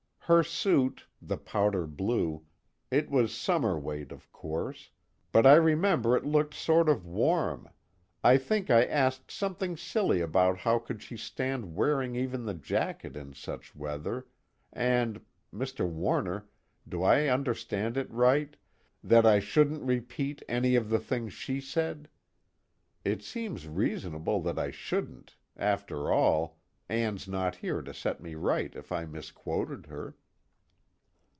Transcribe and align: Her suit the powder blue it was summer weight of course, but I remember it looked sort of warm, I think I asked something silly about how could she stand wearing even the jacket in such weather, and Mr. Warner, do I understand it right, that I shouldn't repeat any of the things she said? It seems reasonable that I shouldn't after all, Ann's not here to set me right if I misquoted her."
Her 0.25 0.43
suit 0.43 1.07
the 1.21 1.35
powder 1.35 1.85
blue 1.85 2.45
it 2.89 3.09
was 3.09 3.35
summer 3.35 3.77
weight 3.77 4.13
of 4.13 4.31
course, 4.31 4.89
but 5.33 5.45
I 5.45 5.55
remember 5.55 6.15
it 6.15 6.23
looked 6.23 6.53
sort 6.53 6.87
of 6.87 7.05
warm, 7.05 7.67
I 8.23 8.37
think 8.37 8.69
I 8.69 8.85
asked 8.85 9.29
something 9.29 9.75
silly 9.75 10.21
about 10.21 10.59
how 10.59 10.79
could 10.79 11.03
she 11.03 11.17
stand 11.17 11.75
wearing 11.75 12.15
even 12.15 12.45
the 12.45 12.53
jacket 12.53 13.17
in 13.17 13.33
such 13.33 13.75
weather, 13.75 14.25
and 14.71 15.19
Mr. 15.53 15.85
Warner, 15.85 16.47
do 16.87 17.03
I 17.03 17.27
understand 17.27 17.97
it 17.97 18.09
right, 18.09 18.55
that 19.03 19.25
I 19.25 19.39
shouldn't 19.41 19.83
repeat 19.83 20.41
any 20.47 20.75
of 20.77 20.87
the 20.87 20.99
things 20.99 21.33
she 21.33 21.59
said? 21.59 22.07
It 23.03 23.21
seems 23.21 23.67
reasonable 23.67 24.39
that 24.43 24.57
I 24.57 24.71
shouldn't 24.71 25.35
after 25.57 26.09
all, 26.09 26.57
Ann's 26.87 27.25
not 27.27 27.55
here 27.55 27.81
to 27.81 27.93
set 27.93 28.21
me 28.21 28.35
right 28.35 28.73
if 28.75 28.91
I 28.93 29.03
misquoted 29.05 29.87
her." 29.87 30.15